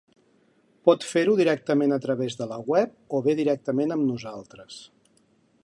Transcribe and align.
Pot 0.87 1.03
fer-ho 1.09 1.35
directament 1.41 1.93
a 1.97 1.99
través 2.05 2.37
de 2.39 2.47
la 2.53 2.57
web 2.71 3.19
o 3.19 3.21
bé 3.29 3.37
directament 3.41 3.95
amb 3.97 4.09
nosaltres. 4.13 4.79